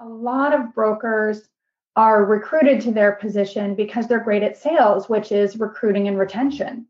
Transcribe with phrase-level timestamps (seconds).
[0.00, 1.42] a lot of brokers
[1.94, 6.86] are recruited to their position because they're great at sales, which is recruiting and retention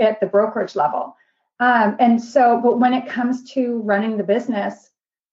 [0.00, 1.14] at the brokerage level.
[1.60, 4.90] Um, and so, but when it comes to running the business,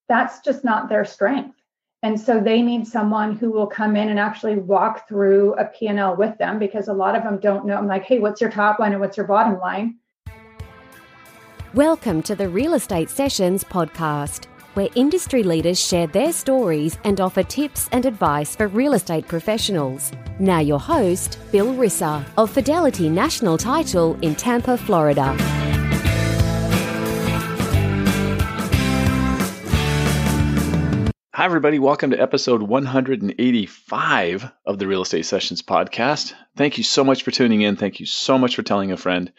[0.09, 1.55] that's just not their strength.
[2.01, 6.17] And so they need someone who will come in and actually walk through a P&L
[6.17, 7.77] with them because a lot of them don't know.
[7.77, 9.97] I'm like, hey, what's your top line and what's your bottom line?
[11.73, 17.43] Welcome to the Real Estate Sessions podcast where industry leaders share their stories and offer
[17.43, 20.11] tips and advice for real estate professionals.
[20.39, 25.37] Now, your host, Bill Risser of Fidelity National Title in Tampa, Florida.
[31.35, 31.79] Hi, everybody.
[31.79, 36.33] Welcome to episode 185 of the Real Estate Sessions podcast.
[36.55, 37.75] Thank you so much for tuning in.
[37.75, 39.33] Thank you so much for telling a friend.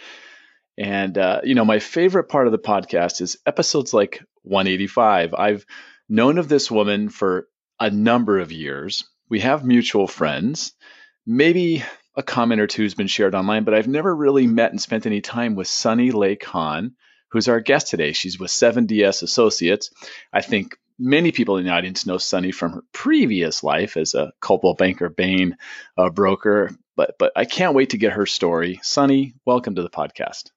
[0.76, 5.34] And, uh, you know, my favorite part of the podcast is episodes like 185.
[5.34, 5.66] I've
[6.08, 7.48] known of this woman for
[7.80, 9.04] a number of years.
[9.28, 10.72] We have mutual friends.
[11.26, 11.82] Maybe
[12.16, 15.06] a comment or two has been shared online, but I've never really met and spent
[15.06, 16.94] any time with Sunny Lake Hahn,
[17.30, 18.12] who's our guest today.
[18.12, 19.90] She's with 7DS Associates.
[20.32, 24.32] I think many people in the audience know Sunny from her previous life as a
[24.40, 25.56] Coldwell Banker Bain
[25.98, 28.78] uh, broker, but but I can't wait to get her story.
[28.82, 30.50] Sunny, welcome to the podcast.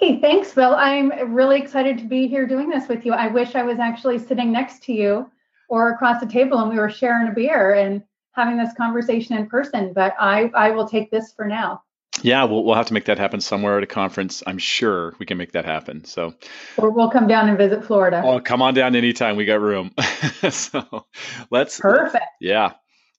[0.00, 0.74] Hey, thanks, Bill.
[0.74, 3.12] I'm really excited to be here doing this with you.
[3.12, 5.30] I wish I was actually sitting next to you
[5.68, 9.46] or across the table and we were sharing a beer and having this conversation in
[9.46, 11.82] person, but I, I will take this for now.
[12.22, 14.42] Yeah, we'll, we'll have to make that happen somewhere at a conference.
[14.46, 16.04] I'm sure we can make that happen.
[16.04, 16.34] So,
[16.76, 18.22] or we'll come down and visit Florida.
[18.24, 19.36] Oh, come on down anytime.
[19.36, 19.92] We got room.
[20.50, 21.06] so
[21.50, 22.24] let's perfect.
[22.40, 22.74] Yeah,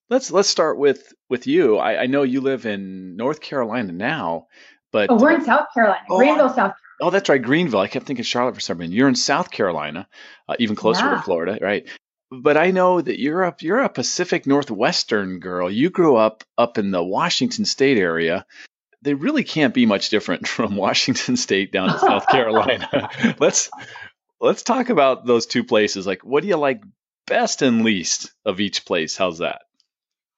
[0.10, 1.78] let's let's start with with you.
[1.78, 4.48] I, I know you live in North Carolina now,
[4.96, 6.76] but oh, we're in South Carolina, oh, Greenville, South Carolina.
[7.02, 7.82] Oh, that's right, Greenville.
[7.82, 8.96] I kept thinking Charlotte for some reason.
[8.96, 10.08] You're in South Carolina,
[10.48, 11.16] uh, even closer yeah.
[11.16, 11.86] to Florida, right?
[12.32, 15.70] But I know that you're a you're a Pacific Northwestern girl.
[15.70, 18.46] You grew up up in the Washington State area.
[19.02, 23.10] They really can't be much different from Washington State down to South Carolina.
[23.40, 23.70] let's
[24.40, 26.08] let's talk about those two places.
[26.08, 26.82] Like, what do you like
[27.28, 29.18] best and least of each place?
[29.18, 29.64] How's that?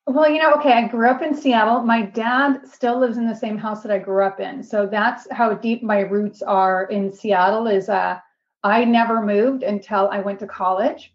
[0.09, 1.81] Well, you know, okay, I grew up in Seattle.
[1.81, 4.63] My dad still lives in the same house that I grew up in.
[4.63, 8.18] So that's how deep my roots are in Seattle is uh
[8.63, 11.13] I never moved until I went to college.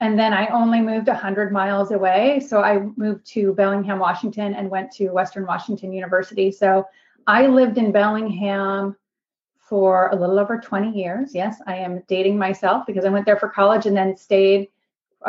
[0.00, 2.38] And then I only moved 100 miles away.
[2.40, 6.52] So I moved to Bellingham, Washington and went to Western Washington University.
[6.52, 6.86] So
[7.26, 8.96] I lived in Bellingham
[9.58, 11.34] for a little over 20 years.
[11.34, 14.68] Yes, I am dating myself because I went there for college and then stayed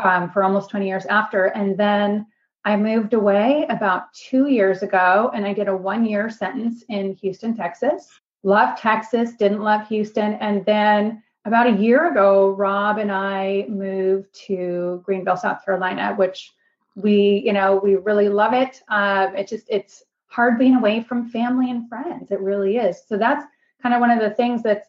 [0.01, 1.47] um, for almost 20 years after.
[1.47, 2.27] And then
[2.63, 7.15] I moved away about two years ago and I did a one year sentence in
[7.15, 8.07] Houston, Texas.
[8.43, 10.33] Loved Texas, didn't love Houston.
[10.35, 16.51] And then about a year ago, Rob and I moved to Greenville, South Carolina, which
[16.95, 18.81] we, you know, we really love it.
[18.89, 22.31] Um, it just, it's hard being away from family and friends.
[22.31, 23.01] It really is.
[23.07, 23.43] So that's
[23.81, 24.87] kind of one of the things that's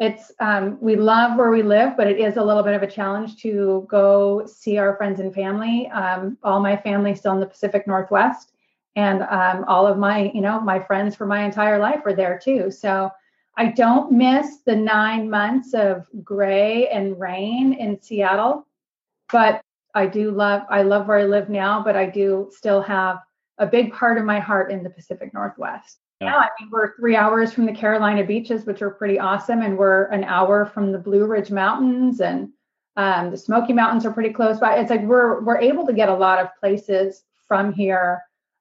[0.00, 2.90] it's um, we love where we live, but it is a little bit of a
[2.90, 5.88] challenge to go see our friends and family.
[5.88, 8.52] Um, all my family still in the Pacific Northwest,
[8.96, 12.40] and um, all of my you know my friends for my entire life are there
[12.42, 12.70] too.
[12.70, 13.10] So
[13.58, 18.66] I don't miss the nine months of gray and rain in Seattle,
[19.30, 19.60] but
[19.94, 23.18] I do love I love where I live now, but I do still have
[23.58, 25.99] a big part of my heart in the Pacific Northwest.
[26.20, 26.36] Yeah.
[26.36, 30.04] I mean, we're three hours from the Carolina beaches, which are pretty awesome, and we're
[30.06, 32.50] an hour from the Blue Ridge Mountains, and
[32.96, 34.76] um, the Smoky Mountains are pretty close by.
[34.76, 38.20] It's like we're we're able to get a lot of places from here,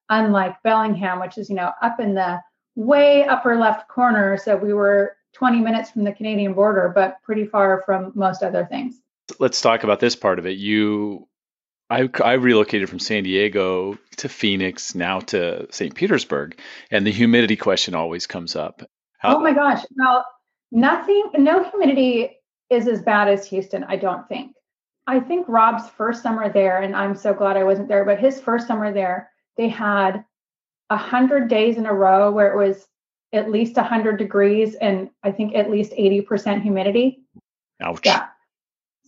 [0.09, 2.39] unlike Bellingham, which is you know up in the
[2.75, 4.37] way upper left corner.
[4.37, 8.65] So we were 20 minutes from the Canadian border, but pretty far from most other
[8.65, 9.01] things.
[9.37, 10.57] Let's talk about this part of it.
[10.57, 11.27] You
[11.89, 15.95] I, I relocated from San Diego to Phoenix, now to St.
[15.95, 16.59] Petersburg,
[16.91, 18.83] and the humidity question always comes up.
[19.17, 19.83] How- oh my gosh.
[19.97, 20.25] Well,
[20.71, 22.37] nothing, no humidity
[22.69, 24.53] is as bad as Houston, I don't think.
[25.07, 28.39] I think Rob's first summer there, and I'm so glad I wasn't there, but his
[28.39, 30.23] first summer there, they had
[30.91, 32.87] a hundred days in a row where it was
[33.33, 37.23] at least 100 degrees and I think at least 80% humidity.
[37.81, 38.01] Ouch.
[38.03, 38.27] Yeah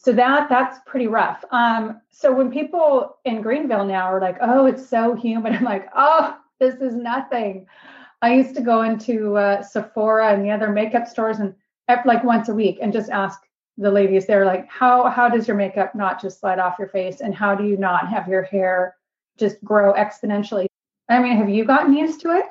[0.03, 1.45] so that that's pretty rough.
[1.51, 5.89] Um, so when people in Greenville now are like, "Oh, it's so humid," I'm like,
[5.95, 7.67] "Oh, this is nothing."
[8.23, 11.55] I used to go into uh, Sephora and the other makeup stores and
[12.05, 13.41] like once a week and just ask
[13.77, 17.21] the ladies there, like, "How how does your makeup not just slide off your face,
[17.21, 18.95] and how do you not have your hair
[19.37, 20.65] just grow exponentially?"
[21.09, 22.45] I mean, have you gotten used to it?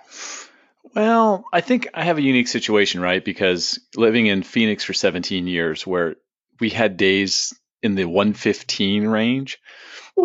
[0.95, 3.25] Well, I think I have a unique situation, right?
[3.25, 6.17] Because living in Phoenix for 17 years, where
[6.61, 7.53] we had days
[7.83, 9.59] in the 115 range.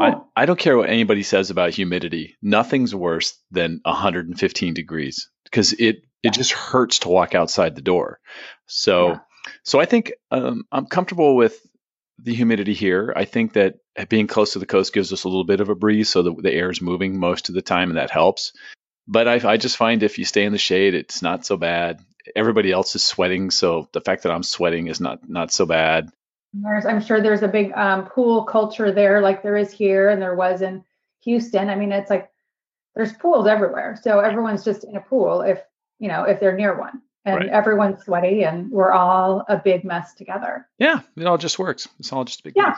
[0.02, 2.36] I, I don't care what anybody says about humidity.
[2.42, 8.20] Nothing's worse than 115 degrees because it it just hurts to walk outside the door.
[8.66, 9.20] So yeah.
[9.64, 11.60] so I think um, I'm comfortable with
[12.20, 13.14] the humidity here.
[13.16, 13.76] I think that
[14.10, 16.34] being close to the coast gives us a little bit of a breeze, so the,
[16.34, 18.54] the air is moving most of the time, and that helps.
[19.08, 22.00] But I, I just find if you stay in the shade, it's not so bad.
[22.36, 26.10] Everybody else is sweating, so the fact that I'm sweating is not not so bad.
[26.62, 30.22] There's, I'm sure there's a big um, pool culture there, like there is here and
[30.22, 30.84] there was in
[31.24, 31.70] Houston.
[31.70, 32.30] I mean, it's like
[32.96, 35.62] there's pools everywhere, so everyone's just in a pool if
[36.00, 37.50] you know if they're near one and right.
[37.50, 40.68] everyone's sweaty and we're all a big mess together.
[40.78, 41.88] Yeah, it all just works.
[42.00, 42.76] It's all just a big yeah.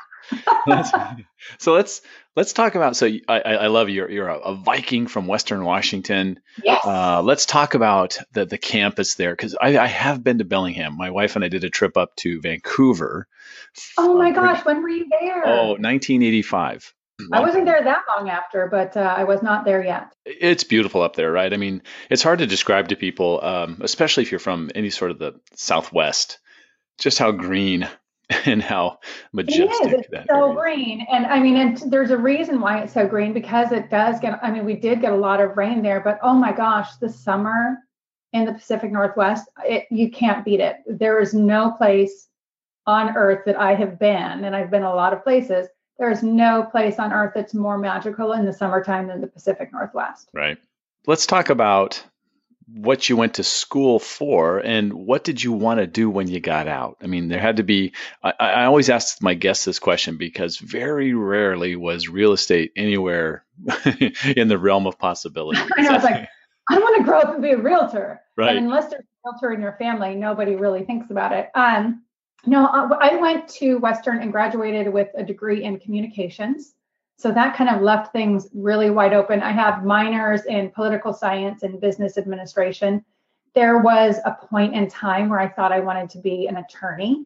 [0.66, 0.92] mess.
[1.58, 2.02] so let's
[2.36, 2.96] let's talk about.
[2.96, 3.96] So I, I love you.
[3.96, 6.40] You're, you're a, a, Viking from Western Washington.
[6.64, 6.86] Yes.
[6.86, 10.96] Uh, let's talk about the the campus there because I, I have been to Bellingham.
[10.96, 13.28] My wife and I did a trip up to Vancouver.
[13.98, 15.46] Oh my gosh, when were you there?
[15.46, 16.94] Oh, 1985.
[17.32, 20.14] I wasn't there that long after, but uh, I was not there yet.
[20.26, 21.52] It's beautiful up there, right?
[21.52, 25.12] I mean, it's hard to describe to people, um, especially if you're from any sort
[25.12, 26.38] of the Southwest,
[27.00, 27.90] just how green
[28.46, 29.00] and how
[29.34, 30.06] majestic it is.
[30.12, 30.56] It's so area.
[30.56, 34.20] green, and I mean, and there's a reason why it's so green because it does
[34.20, 34.40] get.
[34.44, 37.10] I mean, we did get a lot of rain there, but oh my gosh, the
[37.10, 37.78] summer
[38.34, 40.78] in the Pacific Northwest, it, you can't beat it.
[40.86, 42.28] There is no place
[42.86, 45.68] on earth that I have been, and I've been a lot of places
[46.00, 50.30] there's no place on earth that's more magical in the summertime than the Pacific Northwest.
[50.34, 50.58] Right.
[51.06, 52.04] Let's talk about
[52.68, 56.40] what you went to school for and what did you want to do when you
[56.42, 56.98] got out?
[57.02, 60.58] I mean, there had to be, I, I always ask my guests this question because
[60.58, 63.46] very rarely was real estate anywhere
[64.36, 65.62] in the realm of possibility.
[65.78, 66.28] I know, it's like,
[66.70, 68.20] I don't want to grow up and be a realtor.
[68.36, 68.58] Right.
[68.58, 71.50] And unless there's a realtor in your family, nobody really thinks about it.
[71.56, 72.04] Um,
[72.46, 76.76] no, I went to Western and graduated with a degree in communications.
[77.18, 79.42] So that kind of left things really wide open.
[79.42, 83.04] I have minors in political science and business administration.
[83.56, 87.26] There was a point in time where I thought I wanted to be an attorney.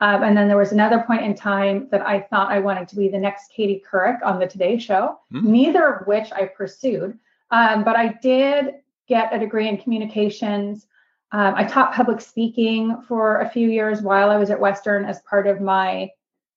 [0.00, 2.96] Um, and then there was another point in time that I thought I wanted to
[2.96, 5.42] be the next Katie Couric on the Today Show, mm.
[5.42, 7.18] neither of which I pursued.
[7.50, 8.76] Um, but I did
[9.08, 10.86] get a degree in communications.
[11.32, 15.20] Um, I taught public speaking for a few years while I was at Western as
[15.28, 16.10] part of my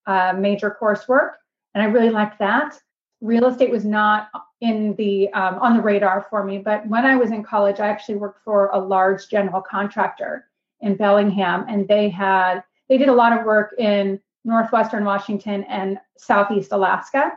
[0.06, 1.31] uh, major coursework,
[1.73, 2.79] and I really liked that.
[3.19, 4.29] Real estate was not
[4.62, 7.89] in the um, on the radar for me, but when I was in college, I
[7.89, 10.47] actually worked for a large general contractor
[10.79, 16.00] in Bellingham, and they had they did a lot of work in northwestern Washington and
[16.17, 17.33] southeast Alaska,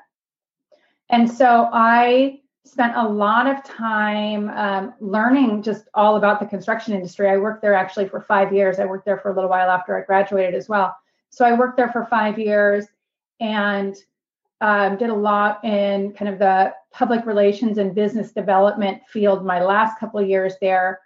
[1.10, 6.94] and so I spent a lot of time um, learning just all about the construction
[6.94, 7.28] industry.
[7.28, 8.78] I worked there actually for five years.
[8.78, 10.96] I worked there for a little while after I graduated as well.
[11.28, 12.86] So I worked there for five years
[13.40, 13.94] and
[14.60, 19.62] um, did a lot in kind of the public relations and business development field my
[19.62, 21.00] last couple of years there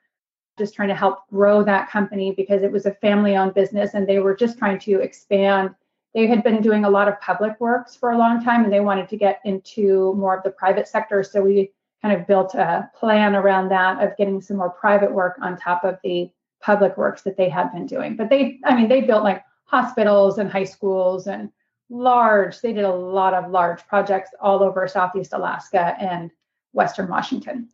[0.58, 4.06] just trying to help grow that company because it was a family owned business and
[4.06, 5.74] they were just trying to expand
[6.14, 8.80] they had been doing a lot of public works for a long time and they
[8.80, 11.22] wanted to get into more of the private sector.
[11.22, 11.70] So we
[12.02, 15.84] kind of built a plan around that of getting some more private work on top
[15.84, 18.16] of the public works that they had been doing.
[18.16, 21.50] But they, I mean, they built like hospitals and high schools and
[21.90, 26.30] large, they did a lot of large projects all over Southeast Alaska and
[26.72, 27.68] Western Washington.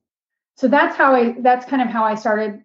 [0.56, 2.64] So that's how I, that's kind of how I started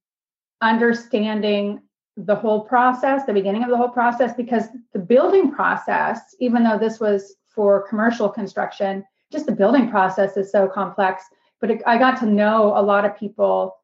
[0.61, 1.81] understanding
[2.25, 6.77] the whole process, the beginning of the whole process, because the building process, even though
[6.77, 11.23] this was for commercial construction, just the building process is so complex.
[11.61, 13.75] But it, I got to know a lot of people,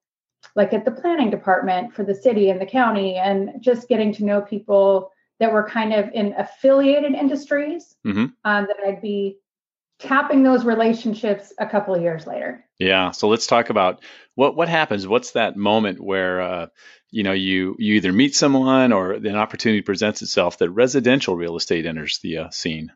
[0.56, 4.26] like at the planning department for the city and the county, and just getting to
[4.26, 8.26] know people that were kind of in affiliated industries mm-hmm.
[8.46, 9.38] um, that I'd be
[10.00, 12.65] tapping those relationships a couple of years later.
[12.80, 13.12] Yeah.
[13.12, 14.04] So let's talk about
[14.36, 15.08] what what happens.
[15.08, 16.68] What's that moment where uh,
[17.10, 21.56] you know you you either meet someone or an opportunity presents itself that residential real
[21.56, 22.92] estate enters the uh, scene.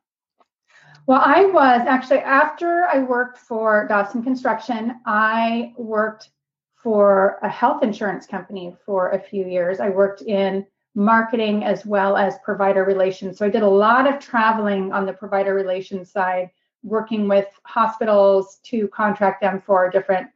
[1.08, 6.30] Well, I was actually after I worked for Dawson Construction, I worked
[6.76, 9.80] for a health insurance company for a few years.
[9.80, 13.38] I worked in marketing as well as provider relations.
[13.38, 16.50] So I did a lot of traveling on the provider relations side
[16.84, 20.30] working with hospitals to contract them for different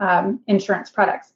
[0.00, 1.32] um, insurance products.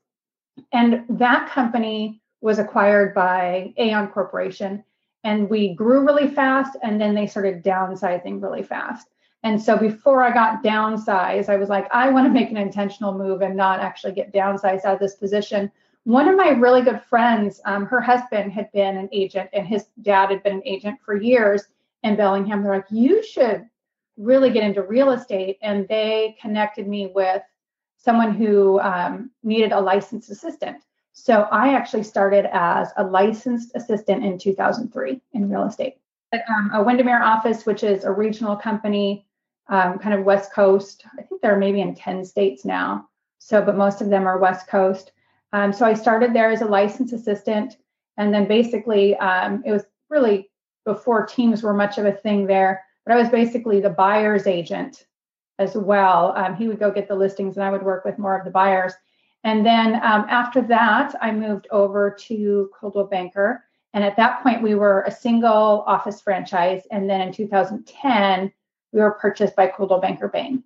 [0.73, 4.85] And that company was acquired by Aon Corporation,
[5.25, 9.09] and we grew really fast, and then they started downsizing really fast.
[9.43, 13.17] And so before I got downsized, I was like, I want to make an intentional
[13.17, 15.71] move and not actually get downsized out of this position.
[16.05, 19.87] One of my really good friends, um, her husband had been an agent, and his
[20.03, 21.65] dad had been an agent for years
[22.03, 22.63] in Bellingham.
[22.63, 23.67] They're like, you should
[24.17, 25.59] really get into real estate.
[25.63, 27.43] And they connected me with
[27.97, 30.79] someone who um, needed a licensed assistant.
[31.13, 35.97] So I actually started as a licensed assistant in 2003 in real estate.
[36.33, 39.27] At, um, a Windermere office, which is a regional company,
[39.69, 41.05] um, kind of West Coast.
[41.19, 43.09] I think they're maybe in 10 states now.
[43.39, 45.13] So, but most of them are West Coast.
[45.53, 47.77] Um, so I started there as a licensed assistant.
[48.17, 50.51] And then basically, um, it was really
[50.85, 55.07] before teams were much of a thing there, but I was basically the buyer's agent
[55.59, 56.33] as well.
[56.37, 58.51] Um, he would go get the listings and I would work with more of the
[58.51, 58.93] buyers.
[59.45, 63.65] And then um, after that, I moved over to Coldwell Banker.
[63.93, 66.83] And at that point, we were a single office franchise.
[66.91, 68.53] And then in 2010,
[68.93, 70.65] we were purchased by Coldwell Banker Bain.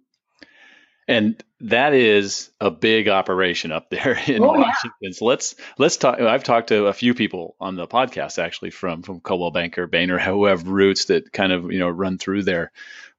[1.09, 4.93] And that is a big operation up there in oh, Washington.
[5.01, 5.11] Yeah.
[5.13, 6.21] So let's let's talk.
[6.21, 10.21] I've talked to a few people on the podcast actually from from Coldwell Banker, Bainer,
[10.25, 12.71] who have roots that kind of you know run through there.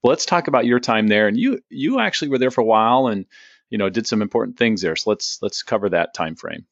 [0.01, 1.27] Well, let's talk about your time there.
[1.27, 3.25] And you you actually were there for a while and
[3.71, 4.95] you know did some important things there.
[4.95, 6.65] So let's let's cover that time frame.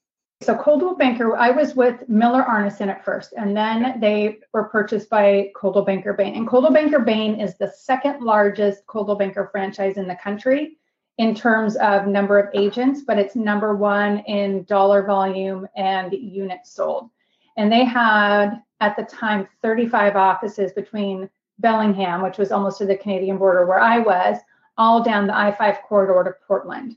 [0.44, 5.10] So Coldwell Banker, I was with Miller Arneson at first, and then they were purchased
[5.10, 6.36] by Coldwell Banker Bain.
[6.36, 10.78] And Coldwell Banker Bain is the second largest Coldwell Banker franchise in the country
[11.18, 16.72] in terms of number of agents, but it's number one in dollar volume and units
[16.72, 17.10] sold.
[17.58, 22.96] And they had at the time 35 offices between Bellingham, which was almost to the
[22.96, 24.38] Canadian border where I was,
[24.78, 26.96] all down the I 5 corridor to Portland.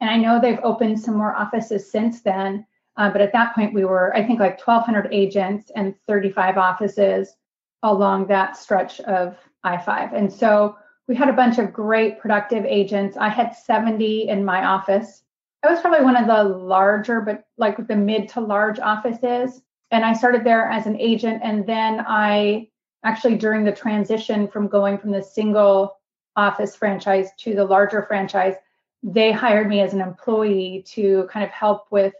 [0.00, 2.64] And I know they've opened some more offices since then,
[2.96, 7.34] uh, but at that point we were, I think, like 1,200 agents and 35 offices
[7.82, 10.12] along that stretch of I 5.
[10.12, 10.76] And so
[11.10, 13.16] we had a bunch of great productive agents.
[13.16, 15.24] I had 70 in my office.
[15.64, 19.60] I was probably one of the larger, but like the mid to large offices.
[19.90, 21.40] And I started there as an agent.
[21.42, 22.68] And then I
[23.04, 25.96] actually, during the transition from going from the single
[26.36, 28.54] office franchise to the larger franchise,
[29.02, 32.14] they hired me as an employee to kind of help with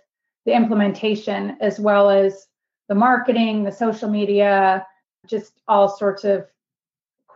[0.47, 2.49] the implementation as well as
[2.88, 4.85] the marketing, the social media,
[5.28, 6.44] just all sorts of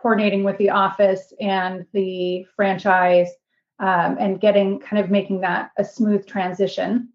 [0.05, 3.31] coordinating with the office and the franchise
[3.79, 7.09] um, and getting kind of making that a smooth transition.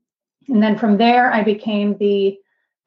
[0.49, 2.37] And then from there, I became the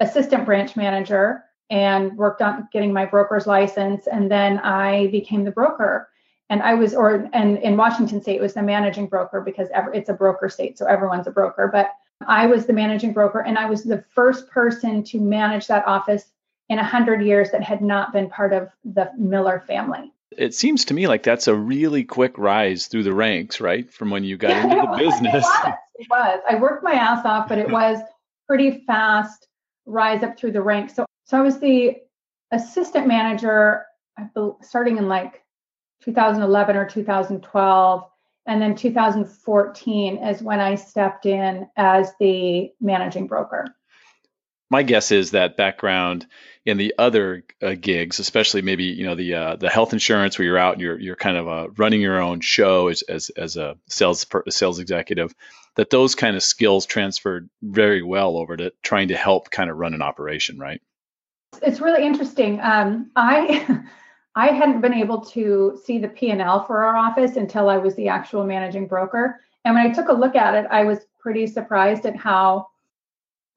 [0.01, 4.05] assistant branch manager and worked on getting my broker's license.
[4.07, 6.09] And then I became the broker.
[6.49, 10.09] And I was, or and in Washington State, it was the managing broker because it's
[10.09, 11.69] a broker state, so everyone's a broker.
[11.71, 11.91] But
[12.27, 16.32] I was the managing broker, and I was the first person to manage that office
[16.73, 20.11] in 100 years that had not been part of the Miller family.
[20.35, 23.91] It seems to me like that's a really quick rise through the ranks, right?
[23.93, 25.45] From when you got yeah, into the business.
[25.45, 25.75] It was.
[25.95, 26.39] it was.
[26.49, 27.99] I worked my ass off, but it was
[28.47, 29.47] pretty fast
[29.85, 30.95] rise up through the ranks.
[30.95, 31.97] So, so I was the
[32.51, 33.85] assistant manager
[34.61, 35.43] starting in like
[36.03, 38.03] 2011 or 2012.
[38.45, 43.67] And then 2014 is when I stepped in as the managing broker
[44.73, 46.25] my guess is that background
[46.65, 50.45] in the other uh, gigs, especially maybe you know the uh, the health insurance where
[50.45, 53.57] you're out and you're you're kind of uh, running your own show as as, as
[53.57, 55.33] a sales sales executive,
[55.75, 59.77] that those kind of skills transferred very well over to trying to help kind of
[59.77, 60.81] run an operation, right?
[61.61, 62.59] It's really interesting.
[62.61, 63.83] Um, I
[64.35, 67.77] I hadn't been able to see the P and L for our office until I
[67.77, 70.99] was the actual managing broker, and when I took a look at it, I was
[71.19, 72.67] pretty surprised at how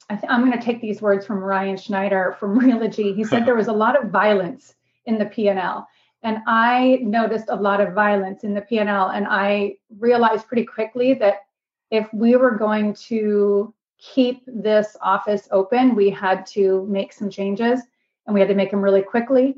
[0.08, 3.14] I am going to take these words from Ryan Schneider from Realogy.
[3.14, 4.74] He said there was a lot of violence
[5.06, 5.86] in the P&L.
[6.22, 9.08] And I noticed a lot of violence in the P&L.
[9.10, 11.46] And I realized pretty quickly that
[11.90, 17.80] if we were going to keep this office open, we had to make some changes
[18.26, 19.56] and we had to make them really quickly.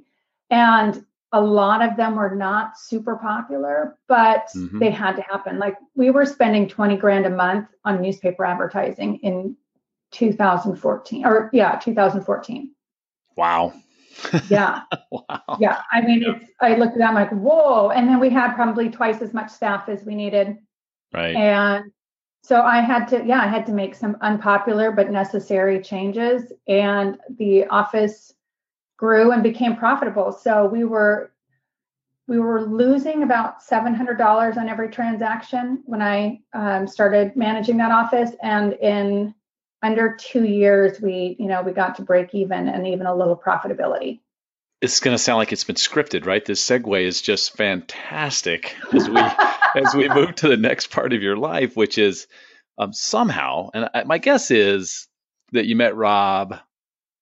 [0.50, 4.78] And a lot of them were not super popular, but mm-hmm.
[4.78, 5.59] they had to happen.
[5.59, 9.57] Like we were spending 20 grand a month on newspaper advertising in
[10.12, 12.74] 2014 or yeah 2014
[13.36, 13.72] wow.
[14.48, 14.82] Yeah.
[15.10, 15.56] Wow.
[15.58, 18.54] Yeah i mean it's i looked at that I'm like whoa and then we had
[18.54, 20.58] probably twice as much staff as we needed.
[21.12, 21.34] Right.
[21.34, 21.92] And
[22.42, 27.18] so i had to yeah i had to make some unpopular but necessary changes and
[27.38, 28.34] the office
[28.98, 30.32] grew and became profitable.
[30.32, 31.32] So we were
[32.26, 38.32] we were losing about $700 on every transaction when i um, started managing that office
[38.42, 39.34] and in
[39.82, 43.37] under two years, we, you know, we got to break even and even a little
[43.37, 44.20] profitability.
[44.80, 46.44] It's going to sound like it's been scripted, right?
[46.44, 49.16] This segue is just fantastic as we
[49.75, 52.26] as we move to the next part of your life, which is
[52.78, 55.08] um, somehow, and I, my guess is
[55.52, 56.56] that you met Rob.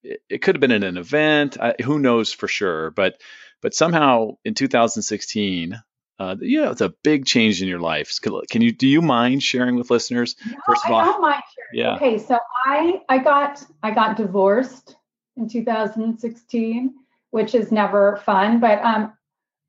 [0.03, 1.59] It, it could have been in an event.
[1.59, 2.91] I, who knows for sure?
[2.91, 3.21] But
[3.63, 5.81] but somehow in 2016,
[6.19, 8.19] uh, you know, it's a big change in your life.
[8.51, 10.37] Can you do you mind sharing with listeners?
[10.47, 11.87] No, First of all, I don't mind sharing.
[11.87, 11.97] Yeah.
[11.97, 14.97] Okay, so I I got I got divorced
[15.37, 16.95] in 2016,
[17.31, 18.61] which is never fun.
[18.61, 19.13] But um,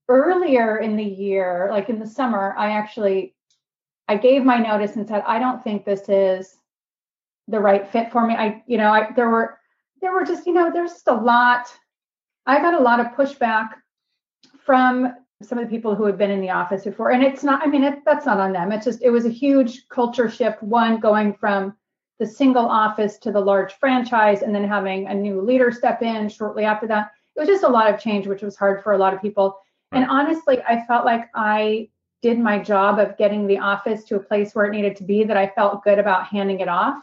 [0.08, 3.36] earlier in the year, like in the summer, I actually
[4.08, 6.56] I gave my notice and said I don't think this is
[7.50, 8.36] the right fit for me.
[8.36, 9.60] I you know I there were
[10.02, 11.68] there were just you know there's just a lot.
[12.46, 13.72] I got a lot of pushback
[14.66, 15.14] from
[15.44, 17.68] some of the people who had been in the office before and it's not i
[17.68, 21.00] mean it, that's not on them it's just it was a huge culture shift one
[21.00, 21.76] going from
[22.20, 26.28] the single office to the large franchise and then having a new leader step in
[26.28, 28.98] shortly after that it was just a lot of change which was hard for a
[28.98, 29.58] lot of people
[29.92, 30.02] right.
[30.02, 31.88] and honestly i felt like i
[32.24, 35.24] did my job of getting the office to a place where it needed to be
[35.24, 36.98] that i felt good about handing it off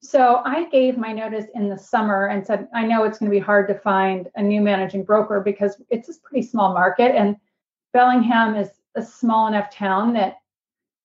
[0.00, 3.34] so I gave my notice in the summer and said, I know it's going to
[3.34, 7.16] be hard to find a new managing broker because it's a pretty small market.
[7.16, 7.36] And
[7.94, 10.38] Bellingham is a small enough town that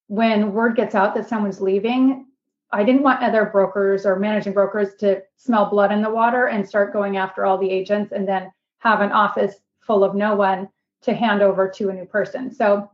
[0.08, 2.26] when word gets out that someone's leaving,
[2.72, 6.68] I didn't want other brokers or managing brokers to smell blood in the water and
[6.68, 10.68] start going after all the agents and then have an office full of no one
[11.04, 12.52] to hand over to a new person.
[12.52, 12.90] So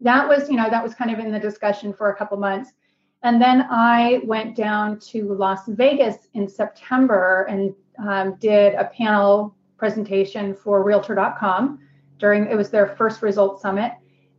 [0.00, 2.72] that was, you know, that was kind of in the discussion for a couple months.
[3.22, 9.54] And then I went down to Las Vegas in September and um, did a panel
[9.78, 11.78] presentation for Realtor.com
[12.20, 13.92] during it was their first result summit.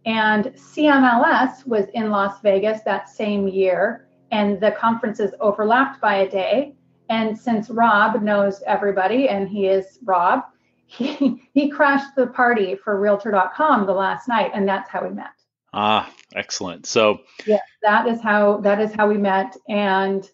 [0.06, 6.30] And CMLS was in Las Vegas that same year and the conferences overlapped by a
[6.30, 6.76] day.
[7.10, 10.44] And since Rob knows everybody and he is Rob
[10.86, 15.32] he he crashed the party for realtor.com the last night and that's how we met.
[15.74, 16.86] Ah excellent.
[16.86, 19.56] So yeah that is how that is how we met.
[19.70, 20.30] And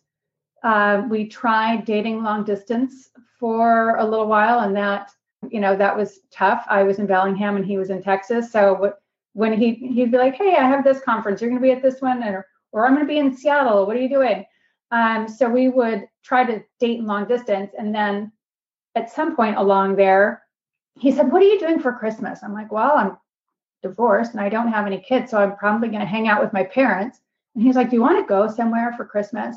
[0.63, 5.12] uh, we tried dating long distance for a little while and that
[5.50, 6.65] you know, that was tough.
[6.70, 8.51] I was in Bellingham and he was in Texas.
[8.51, 8.94] So
[9.34, 11.41] when he he'd be like, "Hey, I have this conference.
[11.41, 13.85] You're going to be at this one," or, or "I'm going to be in Seattle.
[13.85, 14.46] What are you doing?"
[14.92, 18.31] Um, so we would try to date in long distance, and then
[18.96, 20.44] at some point along there,
[21.00, 23.18] he said, "What are you doing for Christmas?" I'm like, "Well, I'm
[23.83, 26.53] divorced and I don't have any kids, so I'm probably going to hang out with
[26.53, 27.20] my parents."
[27.53, 29.55] And he's like, "Do you want to go somewhere for Christmas?"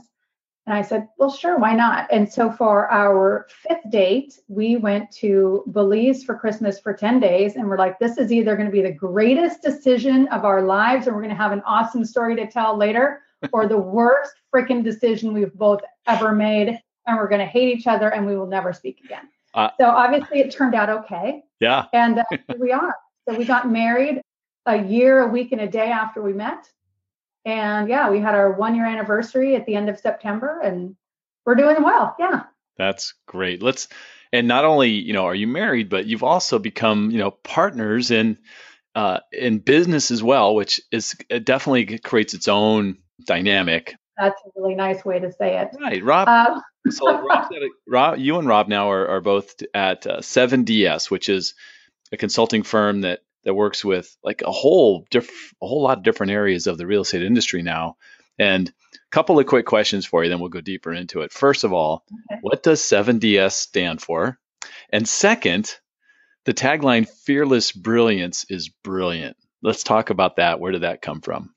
[0.66, 2.06] And I said, well, sure, why not?
[2.12, 7.56] And so for our fifth date, we went to Belize for Christmas for 10 days.
[7.56, 11.06] And we're like, this is either going to be the greatest decision of our lives,
[11.06, 14.84] and we're going to have an awesome story to tell later, or the worst freaking
[14.84, 16.78] decision we've both ever made.
[17.06, 19.28] And we're going to hate each other and we will never speak again.
[19.54, 21.42] Uh, so obviously it turned out okay.
[21.58, 21.86] Yeah.
[21.92, 22.94] And uh, here we are.
[23.28, 24.20] So we got married
[24.66, 26.70] a year, a week, and a day after we met.
[27.44, 30.96] And yeah, we had our one year anniversary at the end of September and
[31.46, 32.14] we're doing well.
[32.18, 32.44] Yeah.
[32.76, 33.62] That's great.
[33.62, 33.88] Let's,
[34.32, 38.10] and not only, you know, are you married, but you've also become, you know, partners
[38.10, 38.38] in,
[38.94, 43.94] uh, in business as well, which is it definitely creates its own dynamic.
[44.16, 45.70] That's a really nice way to say it.
[45.80, 46.02] Right.
[46.04, 47.26] Rob, uh, so
[47.86, 51.54] Rob, you and Rob now are, are both at uh, 7DS, which is
[52.12, 56.04] a consulting firm that that works with like a whole diff- a whole lot of
[56.04, 57.96] different areas of the real estate industry now.
[58.38, 61.32] And a couple of quick questions for you, then we'll go deeper into it.
[61.32, 62.40] First of all, okay.
[62.40, 64.38] what does 7DS stand for?
[64.90, 65.74] And second,
[66.44, 69.36] the tagline "Fearless Brilliance" is brilliant.
[69.62, 70.58] Let's talk about that.
[70.58, 71.54] Where did that come from?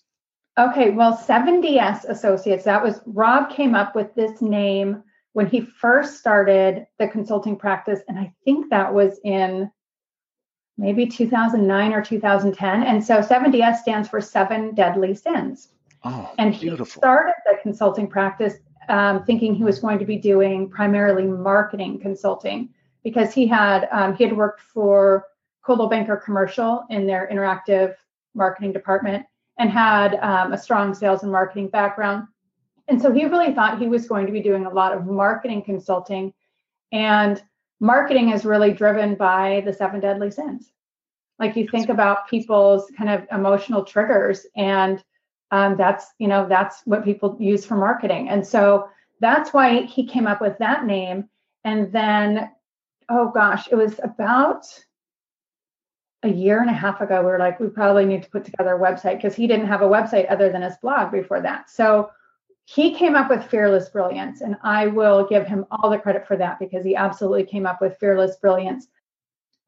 [0.59, 6.19] Okay, well, 7DS Associates, that was Rob came up with this name when he first
[6.19, 8.01] started the consulting practice.
[8.07, 9.71] And I think that was in
[10.77, 12.83] maybe 2009 or 2010.
[12.83, 15.69] And so 7DS stands for Seven Deadly Sins.
[16.03, 16.99] Oh, and he beautiful.
[16.99, 18.55] started the consulting practice
[18.89, 22.69] um, thinking he was going to be doing primarily marketing consulting
[23.03, 25.25] because he had um, he had worked for
[25.63, 27.95] Coldwell Banker Commercial in their interactive
[28.33, 29.25] marketing department
[29.57, 32.27] and had um, a strong sales and marketing background.
[32.87, 35.63] And so he really thought he was going to be doing a lot of marketing
[35.63, 36.33] consulting.
[36.91, 37.41] And
[37.83, 40.71] marketing is really driven by the seven deadly sins.
[41.37, 45.03] Like you think about people's kind of emotional triggers, and
[45.51, 48.29] um, that's you know that's what people use for marketing.
[48.29, 48.87] And so
[49.19, 51.29] that's why he came up with that name.
[51.65, 52.49] And then,
[53.09, 54.65] oh gosh, it was about
[56.23, 57.19] a year and a half ago.
[57.19, 59.81] We were like, we probably need to put together a website because he didn't have
[59.81, 61.69] a website other than his blog before that.
[61.69, 62.11] So
[62.65, 66.37] he came up with fearless brilliance and i will give him all the credit for
[66.37, 68.87] that because he absolutely came up with fearless brilliance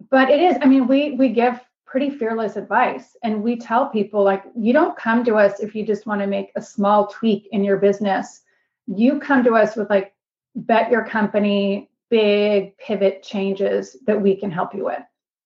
[0.10, 4.24] but it is i mean we we give pretty fearless advice and we tell people
[4.24, 7.48] like you don't come to us if you just want to make a small tweak
[7.52, 8.42] in your business
[8.88, 10.14] you come to us with like
[10.56, 15.02] bet your company big pivot changes that we can help you with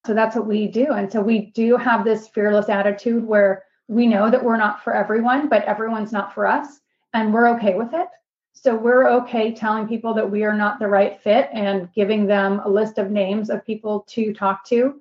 [0.06, 0.92] So that's what we do.
[0.92, 4.94] And so we do have this fearless attitude where we know that we're not for
[4.94, 6.80] everyone, but everyone's not for us.
[7.14, 8.08] And we're okay with it.
[8.54, 12.62] So we're okay telling people that we are not the right fit and giving them
[12.66, 15.00] a list of names of people to talk to.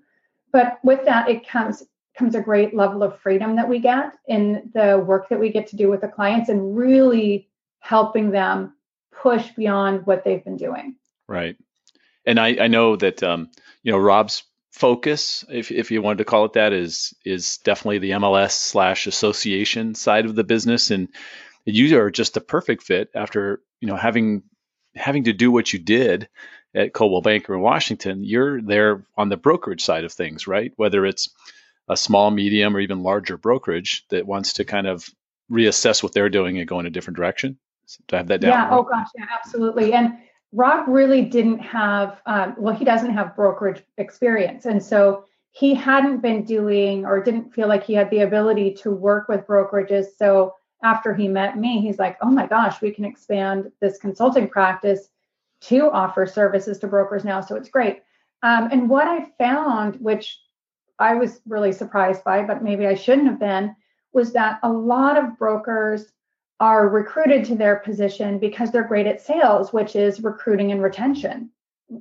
[0.53, 1.85] But with that, it comes
[2.17, 5.69] comes a great level of freedom that we get in the work that we get
[5.69, 8.75] to do with the clients and really helping them
[9.13, 10.97] push beyond what they've been doing.
[11.29, 11.57] Right.
[12.27, 13.51] And I, I know that um,
[13.83, 17.99] you know Rob's focus, if if you wanted to call it that, is is definitely
[17.99, 21.09] the MLS slash association side of the business, and
[21.75, 24.43] you are just the perfect fit after you know having
[24.95, 26.29] having to do what you did
[26.75, 28.25] at Coldwell Banker in Washington.
[28.25, 30.73] You're there on the brokerage side of things, right?
[30.77, 31.31] Whether it's
[31.89, 35.09] a small, medium, or even larger brokerage that wants to kind of
[35.51, 37.59] reassess what they're doing and go in a different direction.
[38.09, 38.51] To have that down.
[38.51, 38.69] Yeah.
[38.71, 39.09] Oh gosh.
[39.17, 39.25] Yeah.
[39.33, 39.95] Absolutely.
[39.95, 40.19] And
[40.53, 42.21] Rob really didn't have.
[42.27, 47.55] Um, well, he doesn't have brokerage experience, and so he hadn't been doing or didn't
[47.55, 50.07] feel like he had the ability to work with brokerages.
[50.19, 54.49] So after he met me, he's like, oh my gosh, we can expand this consulting
[54.49, 55.09] practice
[55.63, 57.41] to offer services to brokers now.
[57.41, 58.03] So it's great.
[58.43, 60.39] Um, and what I found, which
[60.99, 63.75] I was really surprised by, but maybe I shouldn't have been,
[64.13, 66.13] was that a lot of brokers
[66.61, 71.51] are recruited to their position because they're great at sales, which is recruiting and retention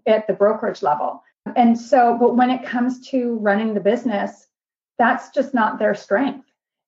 [0.05, 1.23] at the brokerage level.
[1.55, 4.47] And so, but when it comes to running the business,
[4.97, 6.46] that's just not their strength.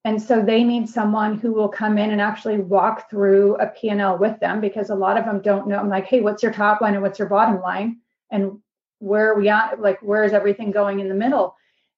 [0.10, 4.18] And so they need someone who will come in and actually walk through a P&L
[4.18, 5.78] with them because a lot of them don't know.
[5.78, 8.00] I'm like, hey, what's your top line and what's your bottom line?
[8.32, 8.58] And
[8.98, 9.80] where are we at?
[9.80, 11.56] Like, where is everything going in the middle?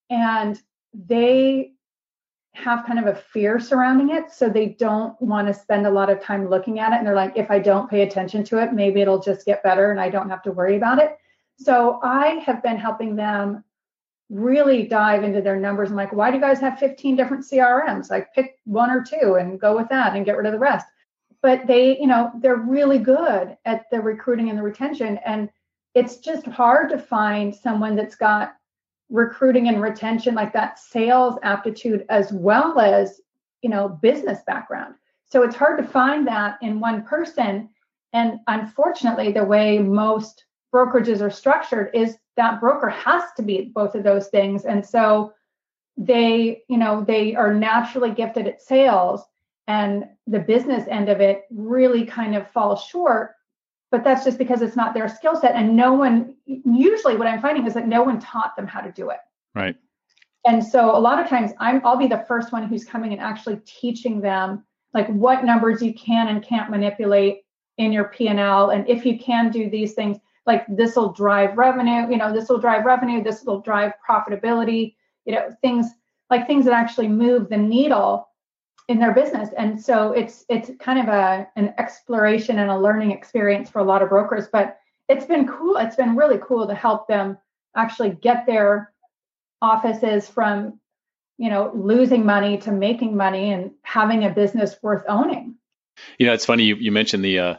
[0.10, 0.62] And
[0.94, 1.72] they
[2.52, 4.30] have kind of a fear surrounding it.
[4.34, 6.98] So they don't want to spend a lot of time looking at it.
[6.98, 9.90] And they're like, if I don't pay attention to it, maybe it'll just get better
[9.90, 11.18] and I don't have to worry about it.
[11.60, 13.64] So I have been helping them
[14.32, 15.90] really dive into their numbers.
[15.90, 18.10] I'm like, why do you guys have 15 different CRMs?
[18.10, 20.88] Like pick one or two and go with that and get rid of the rest.
[21.42, 25.20] But they, you know, they're really good at the recruiting and the retention.
[25.26, 25.50] And
[25.96, 28.54] it's just hard to find someone that's got
[29.10, 33.20] recruiting and retention, like that sales aptitude as well as,
[33.62, 34.96] you know, business background.
[35.30, 37.70] So it's hard to find that in one person.
[38.14, 43.96] And unfortunately, the way most brokerages are structured is that broker has to be both
[43.96, 44.66] of those things.
[44.66, 45.34] And so
[45.98, 49.22] they, you know, they are naturally gifted at sales
[49.68, 53.36] and the business end of it really kind of falls short.
[53.92, 55.56] But that's just because it's not their skill set.
[55.56, 58.92] And no one, usually what I'm finding is that no one taught them how to
[58.92, 59.20] do it.
[59.54, 59.76] Right.
[60.46, 63.22] And so a lot of times I'm I'll be the first one who's coming and
[63.22, 67.42] actually teaching them like what numbers you can and can't manipulate
[67.78, 72.10] in your P&L and if you can do these things like this will drive revenue,
[72.10, 75.88] you know, this will drive revenue, this will drive profitability, you know, things
[76.30, 78.28] like things that actually move the needle
[78.88, 79.50] in their business.
[79.58, 83.84] And so it's it's kind of a an exploration and a learning experience for a
[83.84, 84.78] lot of brokers, but
[85.08, 85.78] it's been cool.
[85.78, 87.38] It's been really cool to help them
[87.76, 88.92] actually get their
[89.62, 90.80] offices from
[91.38, 95.56] you know losing money to making money and having a business worth owning
[96.18, 97.56] you know it's funny you, you mentioned the uh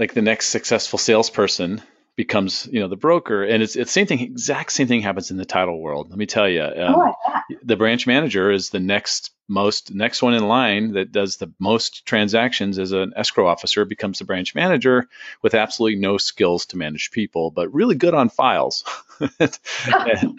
[0.00, 1.82] like the next successful salesperson
[2.16, 3.44] becomes you know the broker.
[3.44, 6.08] And it's it's same thing exact same thing happens in the title world.
[6.08, 7.14] Let me tell you um, oh,
[7.62, 12.06] the branch manager is the next most next one in line that does the most
[12.06, 15.06] transactions as an escrow officer becomes the branch manager
[15.42, 18.84] with absolutely no skills to manage people but really good on files.
[19.30, 20.38] And,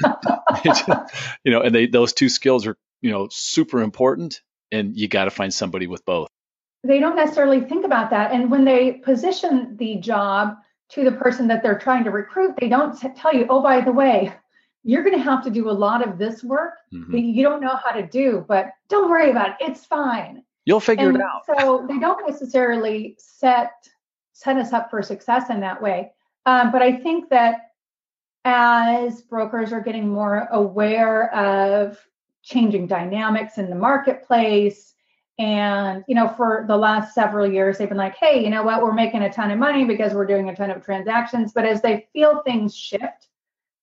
[1.44, 5.26] you know and they those two skills are you know super important and you got
[5.26, 6.30] to find somebody with both
[6.84, 8.32] they don't necessarily think about that.
[8.32, 10.56] And when they position the job
[10.90, 13.92] to the person that they're trying to recruit, they don't tell you, oh, by the
[13.92, 14.34] way,
[14.84, 17.12] you're going to have to do a lot of this work mm-hmm.
[17.12, 19.56] that you don't know how to do, but don't worry about it.
[19.60, 20.44] It's fine.
[20.66, 21.44] You'll figure and it out.
[21.46, 23.72] so they don't necessarily set
[24.34, 26.12] set us up for success in that way.
[26.48, 27.72] Um, but I think that
[28.44, 32.00] as brokers are getting more aware of
[32.42, 34.91] changing dynamics in the marketplace,
[35.42, 38.84] and, you know, for the last several years, they've been like, hey, you know what,
[38.84, 41.52] we're making a ton of money because we're doing a ton of transactions.
[41.52, 43.28] But as they feel things shift,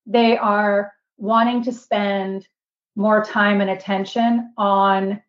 [0.06, 2.46] they are wanting to spend
[2.94, 5.20] more time and attention on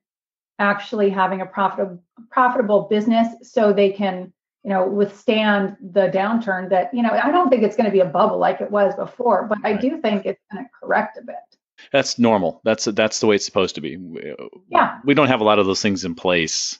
[0.59, 4.31] actually having a profitable profitable business so they can
[4.63, 8.01] you know withstand the downturn that you know i don't think it's going to be
[8.01, 11.21] a bubble like it was before but i do think it's going to correct a
[11.21, 11.48] bit
[11.91, 12.61] that's normal.
[12.63, 13.97] That's that's the way it's supposed to be.
[14.69, 14.99] Yeah.
[15.03, 16.79] We don't have a lot of those things in place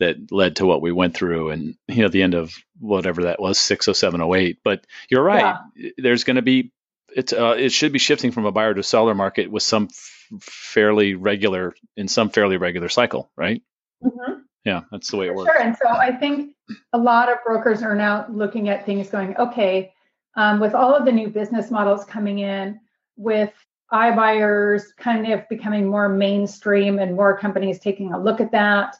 [0.00, 3.40] that led to what we went through and you know the end of whatever that
[3.40, 5.90] was 60708 but you're right yeah.
[5.98, 6.70] there's going to be
[7.14, 10.42] it's uh, it should be shifting from a buyer to seller market with some f-
[10.42, 13.62] fairly regular in some fairly regular cycle, right?
[14.04, 14.40] Mm-hmm.
[14.64, 15.50] Yeah, that's the way it works.
[15.50, 15.60] Sure.
[15.60, 16.54] And so I think
[16.92, 19.92] a lot of brokers are now looking at things going, okay,
[20.36, 22.78] um, with all of the new business models coming in,
[23.16, 23.52] with
[23.92, 28.96] iBuyers kind of becoming more mainstream and more companies taking a look at that,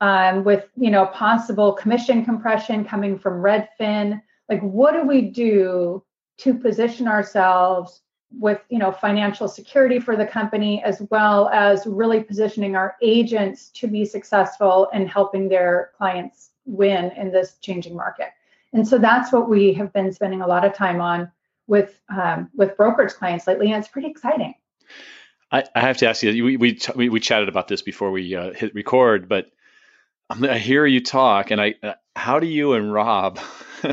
[0.00, 6.02] um, with you know possible commission compression coming from Redfin, like what do we do
[6.38, 8.00] to position ourselves
[8.38, 13.68] with you know financial security for the company as well as really positioning our agents
[13.70, 18.28] to be successful and helping their clients win in this changing market?
[18.72, 21.30] And so that's what we have been spending a lot of time on
[21.70, 24.54] with um, with brokerage clients lately and it's pretty exciting
[25.50, 28.52] i, I have to ask you we, we, we chatted about this before we uh,
[28.52, 29.46] hit record but
[30.28, 33.38] i hear you talk and i uh, how do you and rob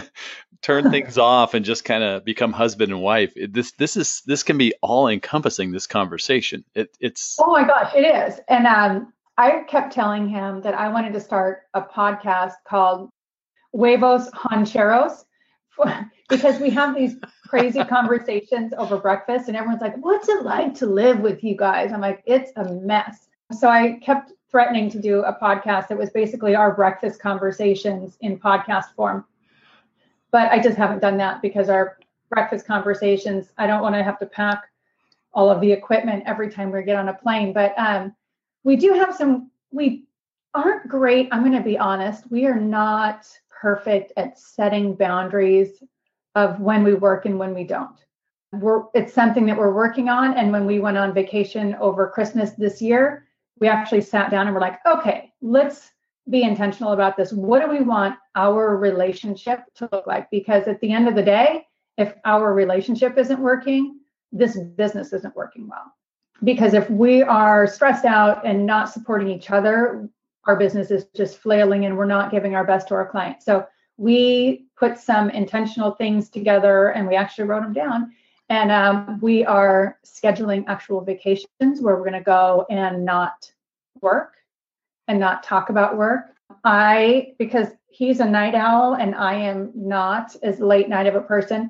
[0.62, 3.34] turn things off and just kind of become husband and wife.
[3.36, 5.72] It, this this is this can be all encompassing.
[5.72, 6.64] This conversation.
[6.76, 8.40] It, it's oh my gosh, it is.
[8.48, 13.10] And um, I kept telling him that I wanted to start a podcast called
[13.72, 15.24] Huevos Hancheros
[16.30, 17.16] because we have these
[17.48, 21.92] crazy conversations over breakfast, and everyone's like, "What's it like to live with you guys?"
[21.92, 26.10] I'm like, "It's a mess." So I kept threatening to do a podcast that was
[26.10, 29.26] basically our breakfast conversations in podcast form
[30.32, 31.98] but I just haven't done that because our
[32.30, 34.64] breakfast conversations, I don't want to have to pack
[35.34, 37.54] all of the equipment every time we get on a plane.
[37.54, 38.16] But um,
[38.64, 40.06] we do have some, we
[40.54, 41.30] aren't great.
[41.32, 42.30] I'm going to be honest.
[42.30, 43.28] We are not
[43.62, 45.84] perfect at setting boundaries
[46.36, 47.98] of when we work and when we don't.
[48.52, 50.38] We're, it's something that we're working on.
[50.38, 53.28] And when we went on vacation over Christmas this year,
[53.60, 55.92] we actually sat down and we're like, okay, let's
[56.30, 57.32] be intentional about this.
[57.34, 60.30] What do we want our relationship to look like?
[60.30, 61.66] Because at the end of the day,
[61.98, 64.00] if our relationship isn't working,
[64.32, 65.94] this business isn't working well.
[66.44, 70.08] Because if we are stressed out and not supporting each other,
[70.48, 73.46] our business is just flailing and we're not giving our best to our clients.
[73.46, 78.14] So we put some intentional things together and we actually wrote them down.
[78.50, 83.52] And um, we are scheduling actual vacations where we're going to go and not
[84.02, 84.36] work
[85.10, 86.28] and not talk about work.
[86.64, 91.22] I, because he's a night owl and I am not as late night of a
[91.22, 91.70] person,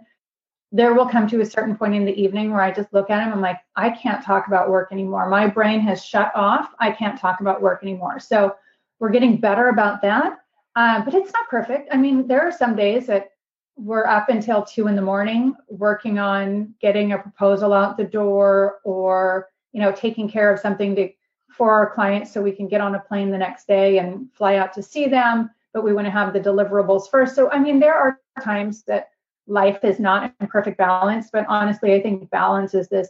[0.71, 3.25] there will come to a certain point in the evening where I just look at
[3.25, 3.33] him.
[3.33, 5.29] I'm like, I can't talk about work anymore.
[5.29, 6.69] My brain has shut off.
[6.79, 8.19] I can't talk about work anymore.
[8.19, 8.55] So
[8.99, 10.37] we're getting better about that.
[10.75, 11.89] Uh, but it's not perfect.
[11.91, 13.31] I mean, there are some days that
[13.75, 18.79] we're up until two in the morning working on getting a proposal out the door
[18.83, 21.09] or, you know, taking care of something to
[21.57, 24.55] for our clients so we can get on a plane the next day and fly
[24.57, 27.79] out to see them but we want to have the deliverables first so i mean
[27.79, 29.09] there are times that
[29.47, 33.09] life is not in perfect balance but honestly i think balance is this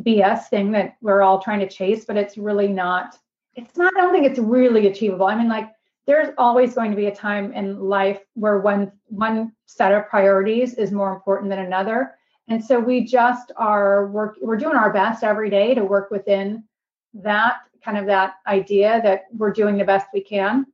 [0.00, 3.16] bs thing that we're all trying to chase but it's really not
[3.56, 5.70] it's not i don't think it's really achievable i mean like
[6.06, 10.74] there's always going to be a time in life where one one set of priorities
[10.74, 12.14] is more important than another
[12.48, 16.62] and so we just are work we're doing our best every day to work within
[17.14, 20.66] that kind of that idea that we're doing the best we can.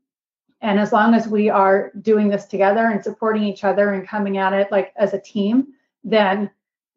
[0.63, 4.37] And as long as we are doing this together and supporting each other and coming
[4.37, 5.69] at it like as a team,
[6.05, 6.51] then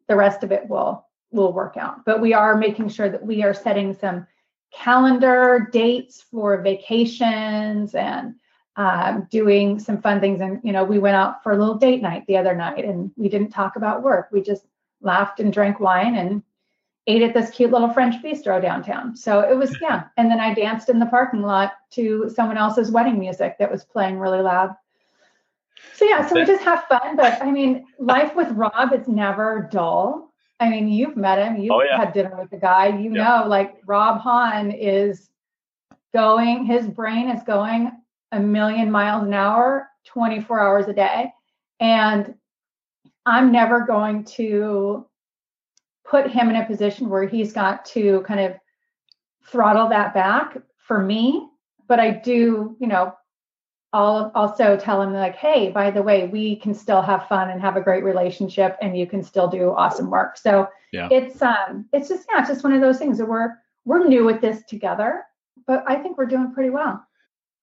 [0.06, 2.04] the rest of it will will work out.
[2.04, 4.26] But we are making sure that we are setting some
[4.74, 8.34] calendar dates for vacations and
[8.76, 10.40] um, doing some fun things.
[10.40, 13.10] And you know, we went out for a little date night the other night, and
[13.16, 14.28] we didn't talk about work.
[14.32, 14.66] We just
[15.00, 16.42] laughed and drank wine and
[17.06, 19.14] ate at this cute little French bistro downtown.
[19.14, 20.04] So it was, yeah.
[20.16, 23.84] And then I danced in the parking lot to someone else's wedding music that was
[23.84, 24.74] playing really loud.
[25.92, 27.16] So yeah, so we just have fun.
[27.16, 30.32] But I mean, life with Rob is never dull.
[30.60, 31.96] I mean, you've met him, you've oh, yeah.
[31.96, 33.40] had dinner with the guy, you yeah.
[33.40, 35.28] know, like Rob Hahn is
[36.12, 37.90] going, his brain is going
[38.32, 41.32] a million miles an hour, 24 hours a day.
[41.80, 42.34] And
[43.26, 45.06] I'm never going to
[46.04, 48.54] put him in a position where he's got to kind of
[49.46, 51.48] throttle that back for me.
[51.86, 53.14] But I do, you know,
[53.94, 57.60] I'll also tell him like, hey, by the way, we can still have fun and
[57.60, 60.36] have a great relationship and you can still do awesome work.
[60.36, 61.06] So yeah.
[61.12, 63.50] it's um it's just yeah, it's just one of those things that we're
[63.84, 65.22] we're new at this together,
[65.64, 67.06] but I think we're doing pretty well.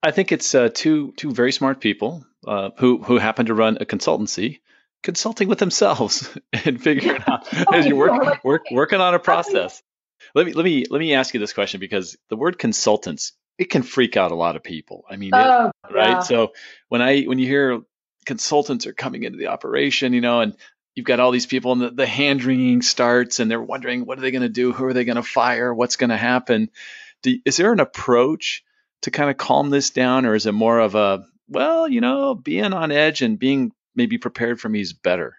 [0.04, 3.78] I think it's uh, two two very smart people uh, who who happen to run
[3.82, 4.62] a consultancy
[5.04, 9.84] consulting with themselves and figuring out oh, as you're working work, working on a process.
[10.34, 13.70] Let me let me let me ask you this question because the word consultants it
[13.70, 15.06] can freak out a lot of people.
[15.08, 16.14] I mean, oh, it, right?
[16.14, 16.20] Yeah.
[16.22, 16.54] So
[16.90, 17.82] when I when you hear
[18.26, 20.58] consultants are coming into the operation, you know, and
[20.96, 24.18] you've got all these people and the, the hand wringing starts and they're wondering what
[24.18, 26.70] are they going to do who are they going to fire what's going to happen
[27.22, 28.64] do, is there an approach
[29.04, 32.36] to kind of calm this down or is it more of a well you know
[32.36, 35.38] being on edge and being maybe prepared for me is better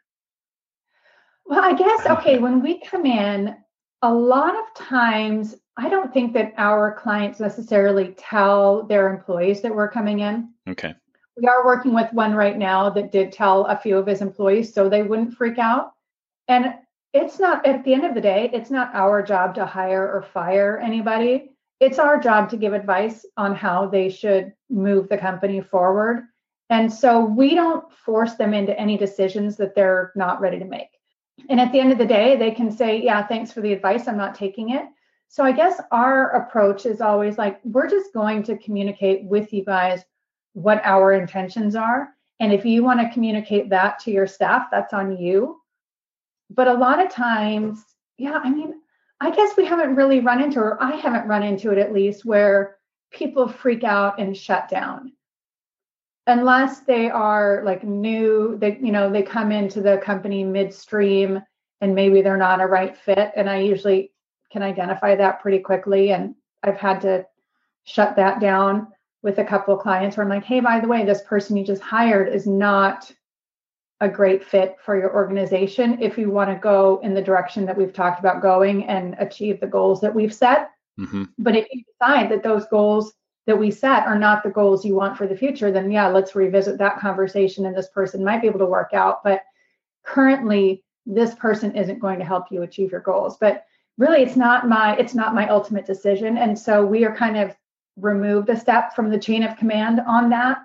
[1.44, 3.54] well i guess okay when we come in
[4.02, 9.74] a lot of times i don't think that our clients necessarily tell their employees that
[9.74, 10.94] we're coming in okay
[11.36, 14.72] we are working with one right now that did tell a few of his employees
[14.72, 15.92] so they wouldn't freak out.
[16.48, 16.74] And
[17.14, 20.22] it's not, at the end of the day, it's not our job to hire or
[20.22, 21.52] fire anybody.
[21.80, 26.24] It's our job to give advice on how they should move the company forward.
[26.70, 30.88] And so we don't force them into any decisions that they're not ready to make.
[31.48, 34.08] And at the end of the day, they can say, Yeah, thanks for the advice.
[34.08, 34.84] I'm not taking it.
[35.28, 39.64] So I guess our approach is always like, we're just going to communicate with you
[39.64, 40.04] guys
[40.52, 42.10] what our intentions are.
[42.38, 45.60] And if you want to communicate that to your staff, that's on you.
[46.50, 47.82] But a lot of times,
[48.18, 48.74] yeah, I mean,
[49.20, 52.24] I guess we haven't really run into, or I haven't run into it at least,
[52.24, 52.76] where
[53.10, 55.12] people freak out and shut down.
[56.26, 61.42] Unless they are like new, they, you know, they come into the company midstream
[61.80, 63.32] and maybe they're not a right fit.
[63.34, 64.12] And I usually
[64.52, 66.12] can identify that pretty quickly.
[66.12, 67.26] And I've had to
[67.84, 68.86] shut that down
[69.22, 71.64] with a couple of clients where I'm like, hey, by the way, this person you
[71.64, 73.10] just hired is not
[74.00, 77.76] a great fit for your organization if you want to go in the direction that
[77.76, 80.70] we've talked about going and achieve the goals that we've set.
[80.98, 81.24] Mm-hmm.
[81.38, 83.12] But if you decide that those goals
[83.46, 86.34] that we set are not the goals you want for the future, then yeah, let's
[86.34, 89.24] revisit that conversation and this person might be able to work out.
[89.24, 89.42] But
[90.04, 93.36] currently, this person isn't going to help you achieve your goals.
[93.38, 93.64] But
[93.98, 96.38] really it's not my it's not my ultimate decision.
[96.38, 97.54] And so we are kind of
[97.96, 100.58] removed a step from the chain of command on that.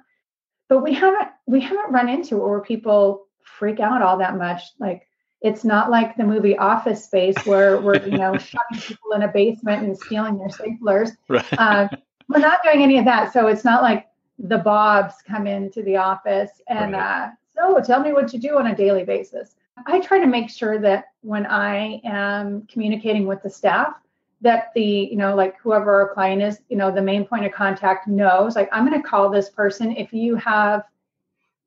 [0.69, 4.61] But we haven't we haven't run into it where people freak out all that much.
[4.79, 5.07] Like
[5.41, 9.27] it's not like the movie Office Space where we're you know shutting people in a
[9.27, 11.11] basement and stealing their staplers.
[11.27, 11.45] Right.
[11.53, 11.87] Uh,
[12.29, 13.33] we're not doing any of that.
[13.33, 14.07] So it's not like
[14.39, 17.27] the Bobs come into the office and right.
[17.27, 19.55] uh, so tell me what you do on a daily basis.
[19.85, 23.93] I try to make sure that when I am communicating with the staff,
[24.41, 27.51] that the you know like whoever our client is you know the main point of
[27.51, 30.83] contact knows like i'm going to call this person if you have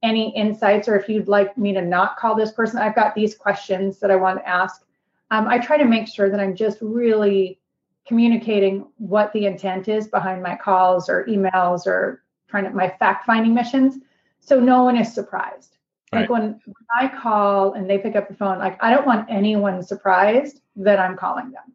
[0.02, 3.34] any insights or if you'd like me to not call this person i've got these
[3.34, 4.84] questions that i want to ask
[5.30, 7.58] um, i try to make sure that i'm just really
[8.06, 13.26] communicating what the intent is behind my calls or emails or trying to my fact
[13.26, 13.98] finding missions
[14.40, 15.76] so no one is surprised
[16.12, 16.22] right.
[16.22, 19.26] like when, when i call and they pick up the phone like i don't want
[19.30, 21.74] anyone surprised that i'm calling them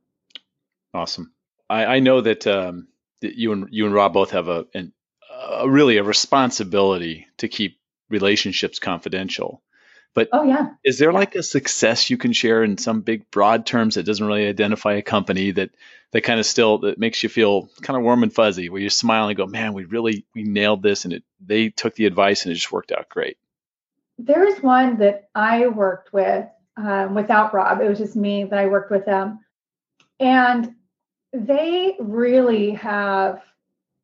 [0.95, 1.33] Awesome.
[1.69, 2.88] I, I know that, um,
[3.21, 4.93] that you and you and Rob both have a, an,
[5.29, 9.61] a really a responsibility to keep relationships confidential.
[10.15, 13.65] But oh yeah, is there like a success you can share in some big broad
[13.65, 15.71] terms that doesn't really identify a company that
[16.12, 18.89] that kind of still that makes you feel kind of warm and fuzzy, where you
[18.89, 22.45] smile and go, man, we really we nailed this, and it they took the advice
[22.45, 23.38] and it just worked out great.
[24.17, 26.47] There's one that I worked with
[26.78, 27.82] um, without Rob.
[27.82, 29.41] It was just me that I worked with them,
[30.21, 30.75] and
[31.34, 33.41] they really have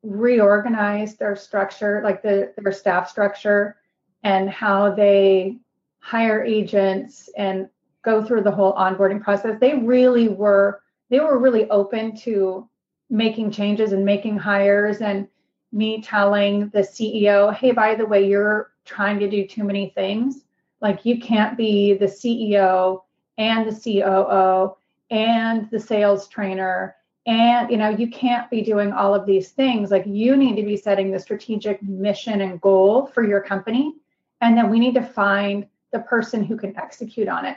[0.02, 3.76] reorganized their structure, like the, their staff structure,
[4.22, 5.56] and how they
[6.02, 7.68] hire agents and
[8.02, 9.58] go through the whole onboarding process.
[9.60, 12.68] They really were they were really open to
[13.08, 15.28] making changes and making hires and
[15.70, 20.44] me telling the CEO, hey, by the way, you're trying to do too many things.
[20.80, 23.02] Like you can't be the CEO
[23.38, 24.76] and the COO
[25.10, 29.90] and the sales trainer and you know you can't be doing all of these things
[29.90, 33.94] like you need to be setting the strategic mission and goal for your company
[34.40, 37.56] and then we need to find the person who can execute on it.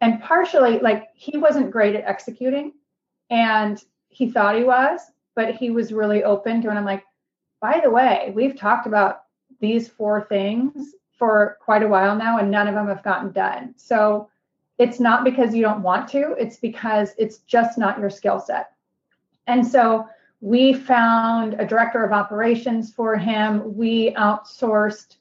[0.00, 2.72] And partially like he wasn't great at executing
[3.30, 5.00] and he thought he was
[5.34, 6.74] but he was really open to it.
[6.74, 7.04] I'm like
[7.60, 9.22] by the way we've talked about
[9.60, 13.74] these four things for quite a while now and none of them have gotten done.
[13.76, 14.28] So
[14.78, 18.72] it's not because you don't want to it's because it's just not your skill set.
[19.46, 20.06] And so
[20.40, 23.74] we found a director of operations for him.
[23.74, 25.16] We outsourced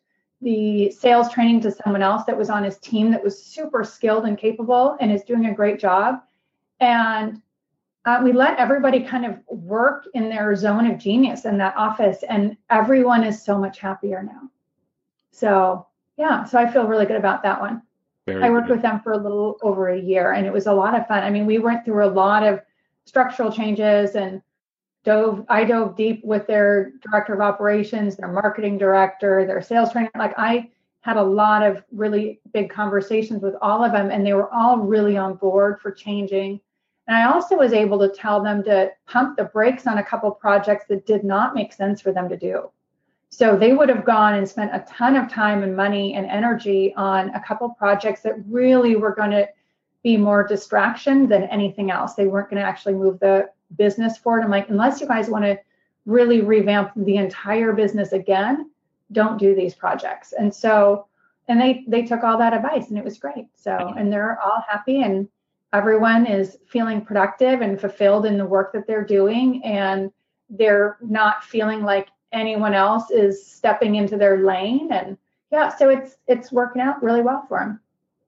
[0.46, 4.26] the sales training to someone else that was on his team that was super skilled
[4.26, 6.22] and capable and is doing a great job.
[6.80, 7.42] And
[8.06, 12.24] uh, we let everybody kind of work in their zone of genius in that office,
[12.30, 14.52] and everyone is so much happier now.
[15.32, 17.82] So, yeah, so I feel really good about that one.
[18.28, 18.76] Very I worked good.
[18.76, 21.24] with them for a little over a year, and it was a lot of fun.
[21.24, 22.62] I mean, we went through a lot of
[23.06, 24.44] structural changes and
[25.06, 30.10] dove I dove deep with their director of operations, their marketing director, their sales trainer.
[30.18, 34.34] Like I had a lot of really big conversations with all of them, and they
[34.34, 36.60] were all really on board for changing.
[37.08, 40.32] And I also was able to tell them to pump the brakes on a couple
[40.32, 42.72] projects that did not make sense for them to do.
[43.30, 46.94] So they would have gone and spent a ton of time and money and energy
[46.96, 49.48] on a couple projects that really were going to
[50.04, 52.14] be more distraction than anything else.
[52.16, 54.44] They weren't going to actually move the business forward.
[54.44, 55.60] I'm like, unless you guys want to
[56.06, 58.70] really revamp the entire business again,
[59.12, 60.34] don't do these projects.
[60.34, 61.08] And so,
[61.48, 63.48] and they they took all that advice and it was great.
[63.56, 65.28] So, and they're all happy and
[65.74, 70.12] everyone is feeling productive and fulfilled in the work that they're doing and
[70.50, 75.18] they're not feeling like anyone else is stepping into their lane and
[75.52, 77.80] yeah, so it's it's working out really well for them.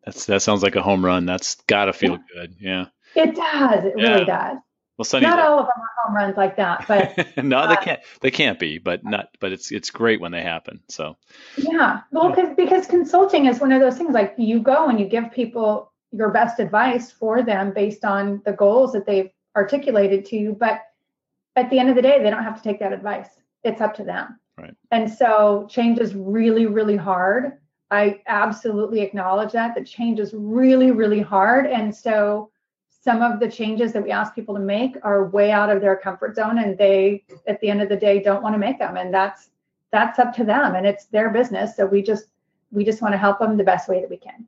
[0.05, 1.25] That's that sounds like a home run.
[1.25, 2.17] That's got to feel yeah.
[2.33, 2.55] good.
[2.59, 2.85] Yeah.
[3.15, 3.85] It does.
[3.85, 4.09] It yeah.
[4.09, 4.57] really does.
[4.97, 7.75] Well, Sunny, not all of them are home runs like that, but no, uh, they
[7.83, 7.99] can't.
[8.21, 9.29] They can't be, but not.
[9.39, 10.79] But it's it's great when they happen.
[10.89, 11.17] So
[11.55, 14.13] yeah, well, because because consulting is one of those things.
[14.13, 18.53] Like you go and you give people your best advice for them based on the
[18.53, 20.81] goals that they've articulated to you, but
[21.55, 23.27] at the end of the day, they don't have to take that advice.
[23.63, 24.39] It's up to them.
[24.57, 24.73] Right.
[24.91, 27.53] And so change is really, really hard.
[27.91, 29.75] I absolutely acknowledge that.
[29.75, 31.65] The change is really, really hard.
[31.67, 32.51] And so
[33.07, 35.95] some of the changes that we ask people to make are way out of their
[35.95, 38.97] comfort zone and they at the end of the day don't want to make them
[38.97, 39.49] and that's
[39.93, 42.25] that's up to them and it's their business so we just
[42.69, 44.45] we just want to help them the best way that we can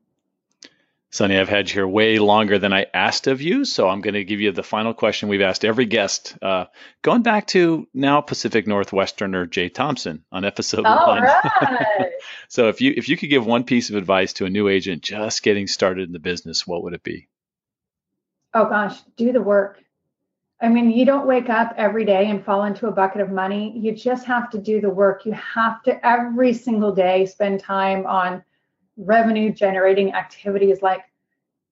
[1.12, 4.14] Sunny, I've had you here way longer than I asked of you, so I'm going
[4.14, 6.38] to give you the final question we've asked every guest.
[6.40, 6.66] Uh,
[7.02, 11.24] going back to now Pacific Northwesterner Jay Thompson on episode All one.
[11.24, 12.12] Right.
[12.48, 15.02] so if you if you could give one piece of advice to a new agent
[15.02, 17.28] just getting started in the business, what would it be?
[18.54, 19.84] Oh gosh, do the work.
[20.62, 23.78] I mean, you don't wake up every day and fall into a bucket of money.
[23.78, 25.26] You just have to do the work.
[25.26, 28.44] You have to every single day spend time on
[28.98, 31.04] revenue generating activities like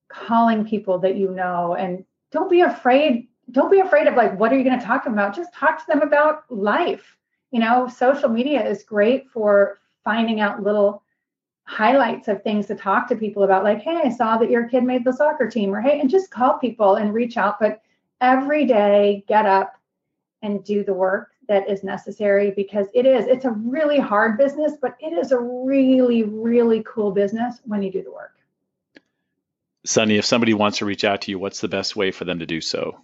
[0.09, 4.51] calling people that you know and don't be afraid don't be afraid of like what
[4.51, 7.17] are you going to talk about just talk to them about life
[7.51, 11.03] you know social media is great for finding out little
[11.67, 14.85] highlights of things to talk to people about like hey i saw that your kid
[14.85, 17.59] made the soccer team or hey and just call people and reach out.
[17.59, 17.81] But
[18.21, 19.77] every day get up
[20.41, 24.73] and do the work that is necessary because it is it's a really hard business
[24.81, 28.33] but it is a really really cool business when you do the work.
[29.85, 32.39] Sunny if somebody wants to reach out to you what's the best way for them
[32.39, 32.97] to do so?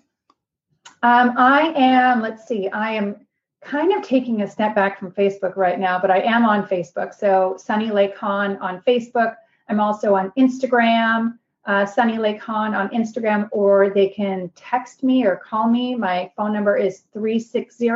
[1.02, 3.28] Um, i am let's see i am
[3.64, 7.14] kind of taking a step back from Facebook right now, but I am on Facebook.
[7.14, 9.36] So Sunny Lake Hahn on Facebook.
[9.70, 15.26] I'm also on Instagram, uh, Sunny Lake Hahn on Instagram, or they can text me
[15.26, 15.96] or call me.
[15.96, 17.88] My phone number is 360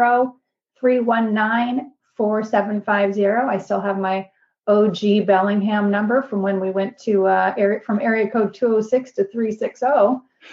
[0.80, 3.26] 319 4750.
[3.26, 4.30] I still have my
[4.68, 9.24] OG Bellingham number from when we went to uh, area, from area code 206 to
[9.26, 9.86] 360